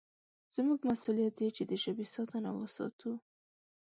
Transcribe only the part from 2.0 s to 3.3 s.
ساتنه وساتو.